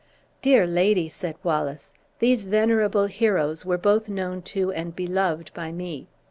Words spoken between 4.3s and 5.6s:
to and beloved